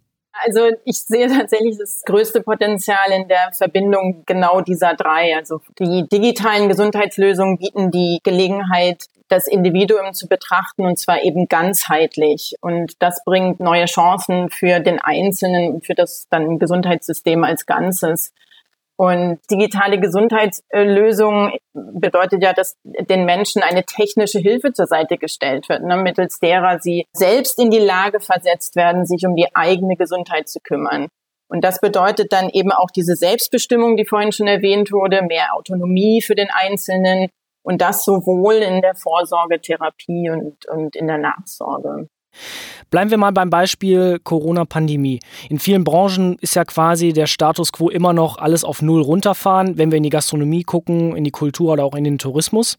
Also 0.45 0.69
ich 0.85 1.01
sehe 1.01 1.27
tatsächlich 1.27 1.77
das 1.77 2.01
größte 2.05 2.41
Potenzial 2.41 3.11
in 3.11 3.27
der 3.27 3.51
Verbindung 3.51 4.23
genau 4.25 4.61
dieser 4.61 4.95
drei. 4.95 5.35
Also 5.35 5.59
die 5.79 6.07
digitalen 6.07 6.69
Gesundheitslösungen 6.69 7.57
bieten 7.57 7.91
die 7.91 8.19
Gelegenheit, 8.23 9.05
das 9.31 9.47
Individuum 9.47 10.13
zu 10.13 10.27
betrachten 10.27 10.85
und 10.85 10.99
zwar 10.99 11.23
eben 11.23 11.47
ganzheitlich. 11.47 12.55
Und 12.61 13.01
das 13.01 13.23
bringt 13.23 13.59
neue 13.59 13.85
Chancen 13.85 14.49
für 14.49 14.79
den 14.79 14.99
Einzelnen 14.99 15.73
und 15.73 15.85
für 15.85 15.95
das 15.95 16.27
dann 16.29 16.59
Gesundheitssystem 16.59 17.43
als 17.43 17.65
Ganzes. 17.65 18.33
Und 18.97 19.39
digitale 19.49 19.99
Gesundheitslösung 19.99 21.53
bedeutet 21.73 22.43
ja, 22.43 22.53
dass 22.53 22.77
den 22.83 23.25
Menschen 23.25 23.63
eine 23.63 23.83
technische 23.83 24.37
Hilfe 24.37 24.73
zur 24.73 24.85
Seite 24.85 25.17
gestellt 25.17 25.69
wird, 25.69 25.81
ne, 25.81 25.97
mittels 25.97 26.37
derer 26.37 26.79
sie 26.79 27.07
selbst 27.11 27.57
in 27.57 27.71
die 27.71 27.79
Lage 27.79 28.19
versetzt 28.19 28.75
werden, 28.75 29.05
sich 29.05 29.25
um 29.25 29.35
die 29.35 29.47
eigene 29.55 29.95
Gesundheit 29.95 30.49
zu 30.49 30.59
kümmern. 30.59 31.07
Und 31.47 31.63
das 31.63 31.81
bedeutet 31.81 32.31
dann 32.31 32.49
eben 32.49 32.71
auch 32.71 32.91
diese 32.91 33.15
Selbstbestimmung, 33.15 33.97
die 33.97 34.05
vorhin 34.05 34.31
schon 34.31 34.47
erwähnt 34.47 34.91
wurde, 34.91 35.21
mehr 35.23 35.55
Autonomie 35.55 36.21
für 36.21 36.35
den 36.35 36.49
Einzelnen 36.49 37.29
und 37.63 37.81
das 37.81 38.03
sowohl 38.03 38.55
in 38.55 38.81
der 38.81 38.95
Vorsorgetherapie 38.95 40.29
und, 40.29 40.65
und 40.67 40.95
in 40.95 41.07
der 41.07 41.17
Nachsorge. 41.17 42.07
Bleiben 42.89 43.09
wir 43.09 43.17
mal 43.17 43.31
beim 43.31 43.49
Beispiel 43.49 44.19
Corona-Pandemie. 44.23 45.19
In 45.49 45.59
vielen 45.59 45.83
Branchen 45.83 46.37
ist 46.39 46.55
ja 46.55 46.65
quasi 46.65 47.13
der 47.13 47.27
Status 47.27 47.71
quo 47.71 47.89
immer 47.89 48.13
noch 48.13 48.37
alles 48.37 48.63
auf 48.63 48.81
Null 48.81 49.01
runterfahren, 49.01 49.77
wenn 49.77 49.91
wir 49.91 49.97
in 49.97 50.03
die 50.03 50.09
Gastronomie 50.09 50.63
gucken, 50.63 51.15
in 51.15 51.23
die 51.23 51.31
Kultur 51.31 51.73
oder 51.73 51.83
auch 51.83 51.95
in 51.95 52.03
den 52.03 52.17
Tourismus. 52.17 52.77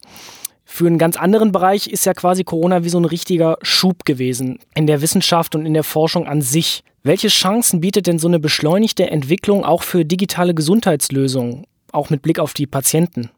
Für 0.65 0.87
einen 0.87 0.97
ganz 0.97 1.17
anderen 1.17 1.51
Bereich 1.51 1.87
ist 1.87 2.05
ja 2.05 2.13
quasi 2.13 2.43
Corona 2.43 2.83
wie 2.83 2.89
so 2.89 2.97
ein 2.97 3.05
richtiger 3.05 3.57
Schub 3.61 4.05
gewesen 4.05 4.59
in 4.75 4.87
der 4.87 5.01
Wissenschaft 5.01 5.55
und 5.55 5.65
in 5.65 5.73
der 5.73 5.83
Forschung 5.83 6.25
an 6.25 6.41
sich. 6.41 6.83
Welche 7.03 7.27
Chancen 7.27 7.81
bietet 7.81 8.07
denn 8.07 8.17
so 8.17 8.27
eine 8.27 8.39
beschleunigte 8.39 9.09
Entwicklung 9.09 9.65
auch 9.65 9.83
für 9.83 10.05
digitale 10.05 10.53
Gesundheitslösungen, 10.53 11.65
auch 11.91 12.09
mit 12.09 12.21
Blick 12.21 12.39
auf 12.39 12.53
die 12.53 12.65
Patienten? 12.65 13.29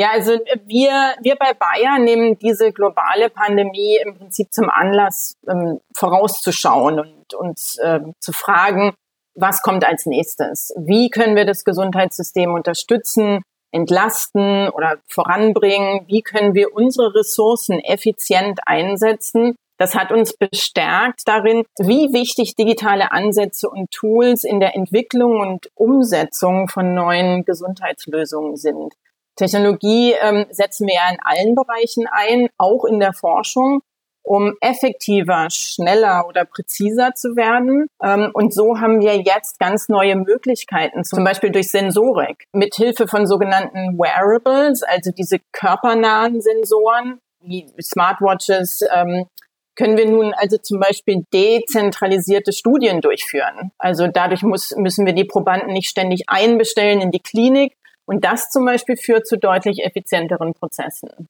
Ja, 0.00 0.12
also 0.12 0.32
wir, 0.64 1.14
wir 1.20 1.36
bei 1.36 1.52
Bayer 1.52 1.98
nehmen 1.98 2.38
diese 2.38 2.72
globale 2.72 3.28
Pandemie 3.28 3.98
im 4.02 4.16
Prinzip 4.16 4.50
zum 4.50 4.70
Anlass, 4.70 5.36
ähm, 5.46 5.78
vorauszuschauen 5.94 7.00
und 7.00 7.34
uns 7.34 7.76
äh, 7.76 8.00
zu 8.18 8.32
fragen, 8.32 8.94
was 9.34 9.60
kommt 9.60 9.86
als 9.86 10.06
nächstes? 10.06 10.72
Wie 10.78 11.10
können 11.10 11.36
wir 11.36 11.44
das 11.44 11.64
Gesundheitssystem 11.64 12.54
unterstützen, 12.54 13.42
entlasten 13.72 14.70
oder 14.70 14.96
voranbringen? 15.06 16.06
Wie 16.06 16.22
können 16.22 16.54
wir 16.54 16.74
unsere 16.74 17.14
Ressourcen 17.14 17.78
effizient 17.80 18.60
einsetzen? 18.64 19.54
Das 19.76 19.94
hat 19.94 20.12
uns 20.12 20.34
bestärkt 20.34 21.28
darin, 21.28 21.64
wie 21.78 22.14
wichtig 22.14 22.54
digitale 22.54 23.12
Ansätze 23.12 23.68
und 23.68 23.90
Tools 23.90 24.44
in 24.44 24.60
der 24.60 24.74
Entwicklung 24.74 25.40
und 25.40 25.70
Umsetzung 25.74 26.68
von 26.68 26.94
neuen 26.94 27.44
Gesundheitslösungen 27.44 28.56
sind. 28.56 28.94
Technologie 29.40 30.14
ähm, 30.20 30.46
setzen 30.50 30.86
wir 30.86 30.94
ja 30.94 31.10
in 31.10 31.18
allen 31.22 31.54
Bereichen 31.54 32.06
ein, 32.10 32.48
auch 32.58 32.84
in 32.84 33.00
der 33.00 33.14
Forschung, 33.14 33.80
um 34.22 34.54
effektiver, 34.60 35.48
schneller 35.50 36.26
oder 36.28 36.44
präziser 36.44 37.12
zu 37.14 37.36
werden. 37.36 37.86
Ähm, 38.02 38.30
und 38.34 38.52
so 38.52 38.78
haben 38.78 39.00
wir 39.00 39.16
jetzt 39.16 39.58
ganz 39.58 39.88
neue 39.88 40.16
Möglichkeiten, 40.16 41.04
zum 41.04 41.24
Beispiel 41.24 41.50
durch 41.50 41.70
Sensorik, 41.70 42.44
mit 42.52 42.74
Hilfe 42.74 43.08
von 43.08 43.26
sogenannten 43.26 43.98
Wearables, 43.98 44.82
also 44.82 45.10
diese 45.10 45.38
körpernahen 45.52 46.42
Sensoren, 46.42 47.20
wie 47.40 47.66
Smartwatches, 47.80 48.82
ähm, 48.94 49.26
können 49.74 49.96
wir 49.96 50.06
nun 50.06 50.34
also 50.34 50.58
zum 50.58 50.78
Beispiel 50.78 51.24
dezentralisierte 51.32 52.52
Studien 52.52 53.00
durchführen. 53.00 53.72
Also 53.78 54.08
dadurch 54.08 54.42
muss, 54.42 54.74
müssen 54.76 55.06
wir 55.06 55.14
die 55.14 55.24
Probanden 55.24 55.72
nicht 55.72 55.88
ständig 55.88 56.24
einbestellen 56.26 57.00
in 57.00 57.10
die 57.10 57.20
Klinik, 57.20 57.72
und 58.10 58.24
das 58.24 58.50
zum 58.50 58.64
Beispiel 58.64 58.96
führt 58.96 59.26
zu 59.26 59.38
deutlich 59.38 59.84
effizienteren 59.84 60.52
Prozessen. 60.52 61.28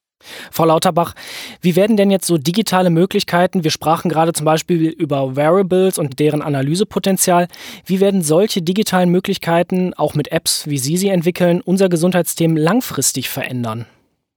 Frau 0.51 0.65
Lauterbach, 0.65 1.15
wie 1.61 1.77
werden 1.77 1.99
denn 1.99 2.11
jetzt 2.11 2.27
so 2.27 2.39
digitale 2.39 2.89
Möglichkeiten, 2.89 3.65
wir 3.65 3.71
sprachen 3.71 4.09
gerade 4.09 4.33
zum 4.33 4.47
Beispiel 4.47 4.89
über 4.89 5.37
Wearables 5.37 5.99
und 5.99 6.19
deren 6.19 6.41
Analysepotenzial, 6.41 7.49
wie 7.85 8.01
werden 8.01 8.23
solche 8.23 8.63
digitalen 8.63 9.11
Möglichkeiten, 9.11 9.93
auch 9.95 10.15
mit 10.15 10.33
Apps, 10.33 10.69
wie 10.69 10.79
Sie 10.79 10.97
sie 10.97 11.09
entwickeln, 11.09 11.61
unser 11.61 11.91
Gesundheitssystem 11.91 12.57
langfristig 12.57 13.29
verändern? 13.29 13.87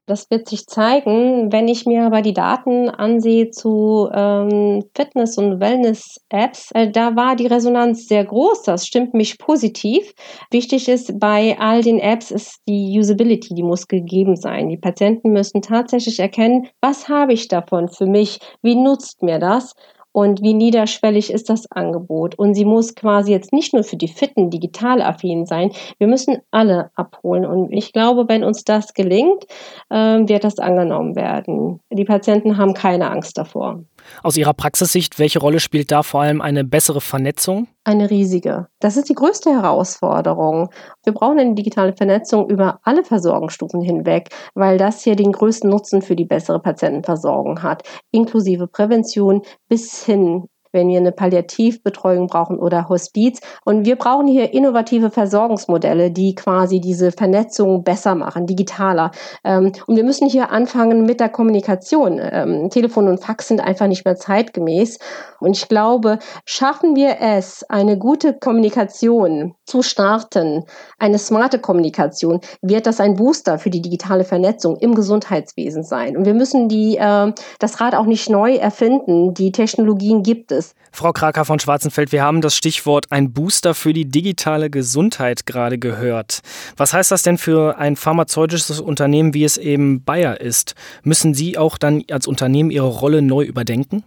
Das 0.05 0.29
wird 0.29 0.50
sich 0.50 0.65
zeigen, 0.65 1.53
wenn 1.53 1.69
ich 1.69 1.86
mir 1.86 2.03
aber 2.03 2.22
die 2.22 2.33
Daten 2.33 2.89
ansehe 2.89 3.51
zu 3.51 4.10
ähm, 4.13 4.83
Fitness- 4.93 5.38
und 5.38 5.62
Wellness-Apps. 5.62 6.72
Äh, 6.74 6.91
da 6.91 7.15
war 7.15 7.38
die 7.38 7.48
Resonanz 7.48 8.10
sehr 8.10 8.25
groß. 8.25 8.63
Das 8.63 8.86
stimmt 8.86 9.13
mich 9.13 9.38
positiv. 9.38 10.13
Wichtig 10.51 10.89
ist 10.89 11.17
bei 11.22 11.57
all 11.57 11.81
den 11.81 12.00
Apps 12.00 12.31
ist 12.31 12.60
die 12.67 13.00
Usability, 13.00 13.53
die 13.53 13.63
muss 13.63 13.88
gegeben 13.88 14.36
sein. 14.36 14.67
Die 14.67 14.77
Patienten 14.77 15.31
müssen 15.31 15.62
tatsächlich 15.62 16.19
erkennen, 16.19 16.67
was 16.81 17.07
habe 17.07 17.31
ich 17.31 17.48
davon 17.48 17.88
für 17.88 18.05
mich? 18.05 18.39
Wie 18.62 18.75
nutzt 18.75 19.24
mir 19.24 19.39
das? 19.39 19.72
Und 20.13 20.41
wie 20.41 20.53
niederschwellig 20.53 21.34
ist 21.34 21.50
das 21.50 21.70
Angebot. 21.70 22.36
Und 22.36 22.53
sie 22.53 22.63
muss 22.63 22.96
quasi 22.96 23.32
jetzt 23.32 23.51
nicht 23.51 23.74
nur 23.74 23.84
für 23.84 23.98
die 23.98 24.08
Fitten 24.08 24.50
digital 24.50 25.01
affin 25.01 25.46
sein, 25.46 25.72
wir 25.98 26.08
müssen 26.08 26.38
alle 26.51 26.91
abholen. 26.96 27.46
Und 27.46 27.74
ich 27.74 27.91
glaube, 27.91 28.29
wenn 28.29 28.46
uns 28.46 28.63
das 28.63 28.93
gelingt, 28.93 29.46
äh, 29.89 29.96
wird 29.96 30.46
das 30.46 30.60
angenommen 30.60 31.15
werden. 31.15 31.82
Die 31.91 32.05
Patienten 32.05 32.58
haben 32.58 32.74
keine 32.74 33.10
Angst 33.10 33.38
davor. 33.38 33.84
Aus 34.22 34.38
Ihrer 34.38 34.53
Praxissicht, 34.53 35.19
welche 35.19 35.39
Rolle 35.39 35.60
spielt 35.60 35.91
da 35.91 36.03
vor 36.03 36.22
allem 36.22 36.41
eine 36.41 36.63
bessere 36.63 37.01
Vernetzung? 37.01 37.67
Eine 37.83 38.10
riesige. 38.10 38.67
Das 38.79 38.98
ist 38.98 39.10
die 39.10 39.15
größte 39.15 39.51
Herausforderung. 39.51 40.69
Wir 41.03 41.13
brauchen 41.13 41.39
eine 41.39 41.55
digitale 41.55 41.93
Vernetzung 41.93 42.50
über 42.50 42.79
alle 42.83 43.03
Versorgungsstufen 43.03 43.81
hinweg, 43.81 44.29
weil 44.53 44.77
das 44.77 45.03
hier 45.03 45.15
den 45.15 45.31
größten 45.31 45.69
Nutzen 45.69 46.01
für 46.01 46.15
die 46.15 46.25
bessere 46.25 46.62
Patientenversorgung 46.62 47.62
hat, 47.62 47.83
inklusive 48.12 48.67
Prävention 48.67 49.41
bis 49.67 50.05
hin 50.05 50.48
wenn 50.74 50.89
wir 50.89 50.98
eine 50.98 51.12
Palliativbetreuung 51.12 52.27
brauchen 52.27 52.60
oder 52.60 52.89
Hospiz. 52.89 53.39
Und 53.63 53.86
wir 53.86 53.96
brauchen 53.96 54.27
hier 54.27 54.53
innovative 54.53 55.10
Versorgungsmodelle, 55.10 56.12
die 56.12 56.36
quasi 56.36 56.82
diese 56.82 57.12
Vernetzung 57.12 57.84
besser 57.84 58.15
machen, 58.15 58.48
digitaler. 58.48 59.12
Ähm, 59.44 59.72
und 59.88 59.96
wir 59.96 60.03
müssen 60.03 60.27
hier 60.27 60.51
anfangen 60.51 61.06
mit 61.06 61.20
der 61.20 61.30
Kommunikation. 61.30 62.20
Ähm, 62.22 62.70
Telefon 62.70 63.08
und 63.08 63.24
Fax 63.24 63.48
sind 63.48 63.62
einfach 63.62 63.88
nicht 63.88 64.03
mehr 64.03 64.15
zeitgemäß. 64.15 65.00
Und 65.39 65.56
ich 65.56 65.70
glaube, 65.70 66.20
schaffen 66.46 66.96
wir 66.96 67.18
es, 67.22 67.63
eine 67.70 67.98
gute 67.98 68.34
Kommunikation 68.34 69.56
zu 69.65 69.82
starten, 69.82 70.63
eine 70.98 71.20
smarte 71.20 71.60
Kommunikation, 71.60 72.39
wird 72.62 72.88
das 72.88 73.00
ein 73.00 73.15
Booster 73.15 73.60
für 73.60 73.70
die 73.70 73.82
digitale 73.82 74.24
Vernetzung 74.24 74.77
im 74.77 74.96
Gesundheitswesen 74.96 75.84
sein. 75.84 76.18
Und 76.18 76.25
wir 76.25 76.34
müssen 76.34 76.70
die, 76.70 76.98
äh, 76.98 77.32
das 77.60 77.80
Rad 77.80 77.94
auch 77.96 78.06
nicht 78.06 78.30
neu 78.30 78.56
erfinden. 78.56 79.34
Die 79.34 79.51
Technologien 79.51 80.24
gibt 80.24 80.51
es 80.51 80.62
ist. 80.63 80.75
Frau 80.91 81.12
Kraker 81.12 81.46
von 81.46 81.60
Schwarzenfeld, 81.60 82.12
wir 82.12 82.24
haben 82.24 82.41
das 82.41 82.55
Stichwort 82.55 83.12
ein 83.12 83.34
Booster 83.34 83.74
für 83.74 83.93
die 83.93 84.05
digitale 84.05 84.70
Gesundheit 84.70 85.46
gerade 85.46 85.79
gehört. 85.79 86.41
Was 86.77 86.93
heißt 86.93 87.12
das 87.12 87.24
denn 87.24 87.38
für 87.38 87.77
ein 87.77 87.96
pharmazeutisches 87.96 88.79
Unternehmen, 88.79 89.34
wie 89.34 89.43
es 89.43 89.58
eben 89.58 90.03
Bayer 90.03 90.39
ist? 90.39 90.75
Müssen 91.03 91.34
Sie 91.34 91.58
auch 91.58 91.77
dann 91.77 92.03
als 92.12 92.27
Unternehmen 92.27 92.70
Ihre 92.72 92.88
Rolle 92.88 93.22
neu 93.22 93.43
überdenken? 93.43 94.03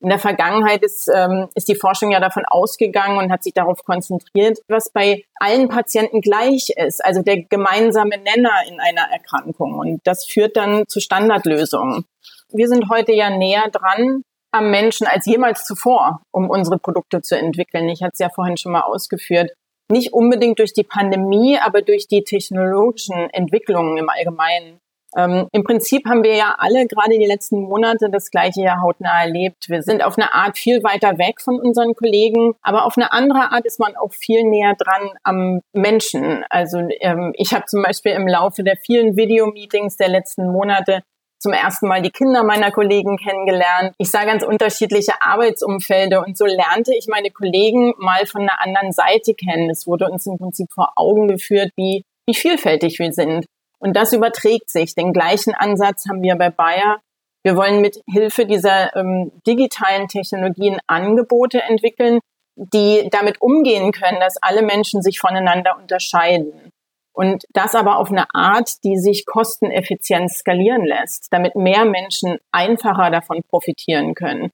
In 0.00 0.10
der 0.10 0.18
Vergangenheit 0.18 0.82
ist, 0.82 1.08
ähm, 1.14 1.48
ist 1.54 1.68
die 1.68 1.76
Forschung 1.76 2.10
ja 2.10 2.20
davon 2.20 2.42
ausgegangen 2.46 3.16
und 3.16 3.32
hat 3.32 3.42
sich 3.42 3.54
darauf 3.54 3.84
konzentriert, 3.84 4.58
was 4.68 4.90
bei 4.92 5.22
allen 5.36 5.68
Patienten 5.68 6.20
gleich 6.20 6.68
ist, 6.76 7.02
also 7.02 7.22
der 7.22 7.44
gemeinsame 7.44 8.18
Nenner 8.18 8.52
in 8.68 8.80
einer 8.80 9.08
Erkrankung. 9.10 9.78
Und 9.78 10.00
das 10.04 10.26
führt 10.26 10.58
dann 10.58 10.84
zu 10.88 11.00
Standardlösungen. 11.00 12.04
Wir 12.52 12.68
sind 12.68 12.90
heute 12.90 13.12
ja 13.12 13.30
näher 13.30 13.70
dran 13.72 14.24
am 14.54 14.70
Menschen 14.70 15.06
als 15.06 15.26
jemals 15.26 15.64
zuvor, 15.64 16.22
um 16.30 16.48
unsere 16.48 16.78
Produkte 16.78 17.20
zu 17.20 17.36
entwickeln. 17.36 17.88
Ich 17.88 18.02
hatte 18.02 18.12
es 18.14 18.20
ja 18.20 18.30
vorhin 18.30 18.56
schon 18.56 18.72
mal 18.72 18.82
ausgeführt. 18.82 19.50
Nicht 19.90 20.12
unbedingt 20.12 20.58
durch 20.58 20.72
die 20.72 20.84
Pandemie, 20.84 21.58
aber 21.58 21.82
durch 21.82 22.06
die 22.08 22.22
technologischen 22.22 23.28
Entwicklungen 23.30 23.98
im 23.98 24.08
Allgemeinen. 24.08 24.78
Ähm, 25.16 25.48
Im 25.52 25.62
Prinzip 25.62 26.06
haben 26.08 26.24
wir 26.24 26.34
ja 26.34 26.56
alle 26.58 26.86
gerade 26.86 27.18
die 27.18 27.26
letzten 27.26 27.60
Monate 27.62 28.10
das 28.10 28.30
gleiche 28.30 28.62
Jahr 28.62 28.82
hautnah 28.82 29.22
erlebt. 29.24 29.68
Wir 29.68 29.82
sind 29.82 30.04
auf 30.04 30.18
eine 30.18 30.34
Art 30.34 30.58
viel 30.58 30.82
weiter 30.82 31.18
weg 31.18 31.40
von 31.40 31.60
unseren 31.60 31.94
Kollegen, 31.94 32.54
aber 32.62 32.84
auf 32.84 32.96
eine 32.96 33.12
andere 33.12 33.52
Art 33.52 33.64
ist 33.64 33.78
man 33.78 33.94
auch 33.96 34.12
viel 34.12 34.42
näher 34.44 34.74
dran 34.76 35.10
am 35.22 35.60
Menschen. 35.72 36.44
Also 36.48 36.78
ähm, 37.00 37.32
ich 37.36 37.54
habe 37.54 37.66
zum 37.66 37.82
Beispiel 37.82 38.12
im 38.12 38.26
Laufe 38.26 38.64
der 38.64 38.76
vielen 38.76 39.16
Videomeetings 39.16 39.96
der 39.96 40.08
letzten 40.08 40.50
Monate 40.50 41.02
zum 41.44 41.52
ersten 41.52 41.88
Mal 41.88 42.00
die 42.00 42.10
Kinder 42.10 42.42
meiner 42.42 42.70
Kollegen 42.70 43.18
kennengelernt. 43.18 43.94
Ich 43.98 44.10
sah 44.10 44.24
ganz 44.24 44.42
unterschiedliche 44.42 45.12
Arbeitsumfelder 45.20 46.24
und 46.24 46.38
so 46.38 46.46
lernte 46.46 46.94
ich 46.96 47.06
meine 47.06 47.30
Kollegen 47.30 47.92
mal 47.98 48.24
von 48.24 48.42
einer 48.42 48.62
anderen 48.62 48.92
Seite 48.92 49.34
kennen. 49.34 49.68
Es 49.68 49.86
wurde 49.86 50.08
uns 50.08 50.24
im 50.26 50.38
Prinzip 50.38 50.72
vor 50.72 50.94
Augen 50.96 51.28
geführt, 51.28 51.70
wie, 51.76 52.02
wie 52.26 52.34
vielfältig 52.34 52.98
wir 52.98 53.12
sind. 53.12 53.44
Und 53.78 53.94
das 53.94 54.14
überträgt 54.14 54.70
sich. 54.70 54.94
Den 54.94 55.12
gleichen 55.12 55.54
Ansatz 55.54 56.06
haben 56.08 56.22
wir 56.22 56.34
bei 56.36 56.48
Bayer. 56.48 57.00
Wir 57.42 57.56
wollen 57.56 57.82
mit 57.82 58.00
Hilfe 58.10 58.46
dieser 58.46 58.96
ähm, 58.96 59.30
digitalen 59.46 60.08
Technologien 60.08 60.78
Angebote 60.86 61.60
entwickeln, 61.60 62.20
die 62.56 63.06
damit 63.10 63.42
umgehen 63.42 63.92
können, 63.92 64.18
dass 64.18 64.38
alle 64.42 64.62
Menschen 64.62 65.02
sich 65.02 65.20
voneinander 65.20 65.76
unterscheiden. 65.76 66.70
Und 67.14 67.44
das 67.52 67.76
aber 67.76 67.98
auf 67.98 68.10
eine 68.10 68.26
Art, 68.34 68.84
die 68.84 68.98
sich 68.98 69.24
kosteneffizient 69.24 70.32
skalieren 70.32 70.84
lässt, 70.84 71.28
damit 71.30 71.54
mehr 71.54 71.84
Menschen 71.84 72.38
einfacher 72.50 73.10
davon 73.10 73.40
profitieren 73.48 74.14
können. 74.14 74.50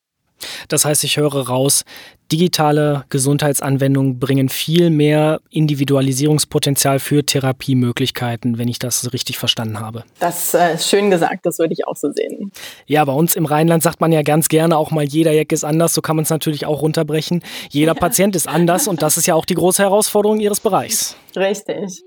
Das 0.69 0.85
heißt, 0.85 1.05
ich 1.05 1.17
höre 1.17 1.49
raus, 1.49 1.85
digitale 2.33 3.05
Gesundheitsanwendungen 3.09 4.19
bringen 4.19 4.49
viel 4.49 4.91
mehr 4.91 5.41
Individualisierungspotenzial 5.51 6.99
für 6.99 7.25
Therapiemöglichkeiten, 7.25 8.59
wenn 8.59 8.69
ich 8.69 8.79
das 8.79 9.13
richtig 9.13 9.39
verstanden 9.39 9.81
habe. 9.81 10.05
Das 10.19 10.55
äh, 10.55 10.75
ist 10.75 10.89
schön 10.89 11.11
gesagt, 11.11 11.45
das 11.45 11.59
würde 11.59 11.73
ich 11.73 11.87
auch 11.87 11.97
so 11.97 12.11
sehen. 12.13 12.53
Ja, 12.87 13.05
bei 13.05 13.13
uns 13.13 13.37
im 13.37 13.47
Rheinland 13.47 13.83
sagt 13.83 14.01
man 14.01 14.13
ja 14.13 14.23
ganz 14.23 14.49
gerne 14.49 14.77
auch 14.77 14.91
mal, 14.91 15.05
jeder 15.05 15.33
Jack 15.33 15.53
ist 15.53 15.65
anders, 15.65 15.93
so 15.95 16.03
kann 16.03 16.17
man 16.17 16.23
es 16.23 16.31
natürlich 16.31 16.67
auch 16.67 16.83
runterbrechen. 16.83 17.43
Jeder 17.71 17.95
ja. 17.95 18.01
Patient 18.01 18.37
ist 18.37 18.49
anders 18.49 18.89
und 18.89 19.03
das 19.03 19.17
ist 19.17 19.27
ja 19.27 19.35
auch 19.35 19.45
die 19.45 19.55
große 19.55 19.83
Herausforderung 19.83 20.41
Ihres 20.41 20.61
Bereichs. 20.61 21.17
Richtig 21.37 22.03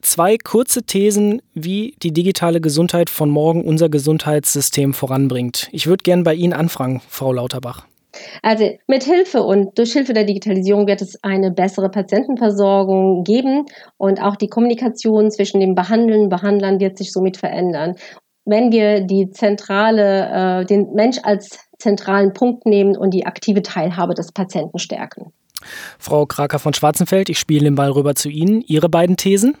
zwei 0.00 0.36
kurze 0.38 0.82
Thesen, 0.82 1.42
wie 1.54 1.94
die 2.02 2.12
digitale 2.12 2.60
Gesundheit 2.60 3.10
von 3.10 3.30
morgen 3.30 3.64
unser 3.64 3.88
Gesundheitssystem 3.88 4.94
voranbringt. 4.94 5.68
Ich 5.72 5.86
würde 5.86 6.02
gerne 6.02 6.22
bei 6.22 6.34
Ihnen 6.34 6.52
anfangen, 6.52 7.00
Frau 7.08 7.32
Lauterbach. 7.32 7.86
Also 8.42 8.70
mit 8.86 9.04
Hilfe 9.04 9.42
und 9.42 9.78
durch 9.78 9.92
Hilfe 9.92 10.12
der 10.12 10.24
Digitalisierung 10.24 10.86
wird 10.86 11.02
es 11.02 11.22
eine 11.22 11.50
bessere 11.50 11.90
Patientenversorgung 11.90 13.22
geben 13.24 13.66
und 13.96 14.20
auch 14.20 14.36
die 14.36 14.48
Kommunikation 14.48 15.30
zwischen 15.30 15.60
den 15.60 15.74
Behandelnden 15.74 16.28
Behandlern 16.28 16.80
wird 16.80 16.98
sich 16.98 17.12
somit 17.12 17.36
verändern. 17.36 17.96
Wenn 18.44 18.72
wir 18.72 19.02
die 19.02 19.30
zentrale, 19.30 20.62
äh, 20.62 20.64
den 20.64 20.94
Mensch 20.94 21.18
als 21.22 21.58
zentralen 21.78 22.32
Punkt 22.32 22.66
nehmen 22.66 22.96
und 22.96 23.12
die 23.12 23.26
aktive 23.26 23.62
Teilhabe 23.62 24.14
des 24.14 24.32
Patienten 24.32 24.78
stärken. 24.78 25.32
Frau 25.98 26.26
Kraker 26.26 26.58
von 26.58 26.72
Schwarzenfeld, 26.72 27.28
ich 27.28 27.38
spiele 27.38 27.64
den 27.64 27.74
Ball 27.74 27.90
rüber 27.90 28.14
zu 28.14 28.28
Ihnen. 28.28 28.62
Ihre 28.66 28.88
beiden 28.88 29.16
Thesen? 29.16 29.56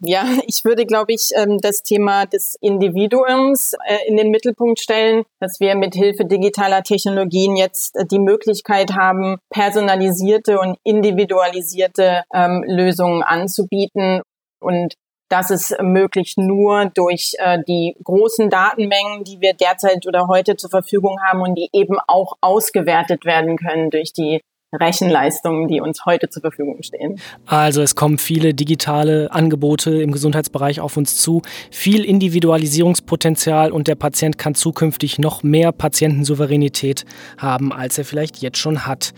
Ja, 0.00 0.26
ich 0.46 0.64
würde, 0.64 0.84
glaube 0.84 1.12
ich, 1.14 1.30
ähm, 1.34 1.58
das 1.60 1.82
Thema 1.82 2.26
des 2.26 2.56
Individuums 2.60 3.72
äh, 3.86 4.06
in 4.06 4.16
den 4.16 4.30
Mittelpunkt 4.30 4.78
stellen, 4.78 5.24
dass 5.40 5.58
wir 5.58 5.74
mit 5.74 5.94
Hilfe 5.94 6.26
digitaler 6.26 6.82
Technologien 6.82 7.56
jetzt 7.56 7.96
äh, 7.96 8.04
die 8.04 8.18
Möglichkeit 8.18 8.92
haben, 8.92 9.38
personalisierte 9.48 10.58
und 10.60 10.76
individualisierte 10.84 12.24
ähm, 12.34 12.62
Lösungen 12.66 13.22
anzubieten. 13.22 14.20
Und 14.60 14.94
das 15.30 15.50
ist 15.50 15.74
möglich 15.80 16.34
nur 16.36 16.90
durch 16.94 17.34
äh, 17.38 17.58
die 17.66 17.96
großen 18.04 18.50
Datenmengen, 18.50 19.24
die 19.24 19.40
wir 19.40 19.54
derzeit 19.54 20.06
oder 20.06 20.28
heute 20.28 20.56
zur 20.56 20.70
Verfügung 20.70 21.18
haben 21.26 21.40
und 21.40 21.54
die 21.54 21.70
eben 21.72 21.96
auch 22.06 22.34
ausgewertet 22.42 23.24
werden 23.24 23.56
können 23.56 23.90
durch 23.90 24.12
die 24.12 24.40
Rechenleistungen, 24.72 25.68
die 25.68 25.80
uns 25.80 26.04
heute 26.04 26.28
zur 26.28 26.42
Verfügung 26.42 26.82
stehen. 26.82 27.20
Also 27.46 27.82
es 27.82 27.94
kommen 27.94 28.18
viele 28.18 28.54
digitale 28.54 29.30
Angebote 29.32 30.02
im 30.02 30.12
Gesundheitsbereich 30.12 30.80
auf 30.80 30.96
uns 30.96 31.16
zu, 31.18 31.42
viel 31.70 32.04
Individualisierungspotenzial 32.04 33.70
und 33.72 33.88
der 33.88 33.94
Patient 33.94 34.38
kann 34.38 34.54
zukünftig 34.54 35.18
noch 35.18 35.42
mehr 35.42 35.72
Patientensouveränität 35.72 37.04
haben, 37.38 37.72
als 37.72 37.98
er 37.98 38.04
vielleicht 38.04 38.38
jetzt 38.38 38.58
schon 38.58 38.86
hat. 38.86 39.12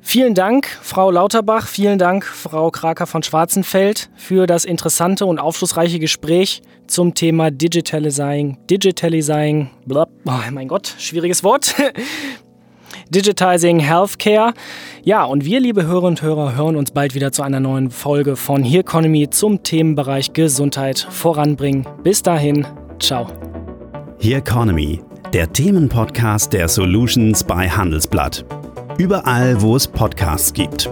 Vielen 0.00 0.34
Dank, 0.34 0.66
Frau 0.80 1.10
Lauterbach, 1.10 1.66
vielen 1.66 1.98
Dank, 1.98 2.24
Frau 2.24 2.70
Kraker 2.70 3.06
von 3.06 3.22
Schwarzenfeld, 3.22 4.08
für 4.16 4.46
das 4.46 4.64
interessante 4.64 5.26
und 5.26 5.38
aufschlussreiche 5.38 5.98
Gespräch 5.98 6.62
zum 6.86 7.14
Thema 7.14 7.50
Digitalizing, 7.50 8.56
Digitalizing, 8.70 9.68
oh 9.90 10.06
mein 10.50 10.66
Gott, 10.66 10.94
schwieriges 10.98 11.44
Wort, 11.44 11.74
Digitizing 13.10 13.78
Healthcare. 13.78 14.52
Ja, 15.02 15.24
und 15.24 15.44
wir, 15.44 15.60
liebe 15.60 15.86
Hörer 15.86 16.04
und 16.04 16.22
Hörer, 16.22 16.56
hören 16.56 16.76
uns 16.76 16.90
bald 16.90 17.14
wieder 17.14 17.32
zu 17.32 17.42
einer 17.42 17.60
neuen 17.60 17.90
Folge 17.90 18.36
von 18.36 18.62
Here 18.62 18.80
Economy 18.80 19.30
zum 19.30 19.62
Themenbereich 19.62 20.32
Gesundheit 20.32 21.06
voranbringen. 21.10 21.86
Bis 22.02 22.22
dahin, 22.22 22.66
ciao. 22.98 23.26
Here 24.18 24.38
Economy, 24.38 25.00
der 25.32 25.52
Themenpodcast 25.52 26.52
der 26.52 26.68
Solutions 26.68 27.44
bei 27.44 27.68
Handelsblatt. 27.68 28.44
Überall, 28.98 29.60
wo 29.62 29.76
es 29.76 29.86
Podcasts 29.86 30.52
gibt. 30.52 30.90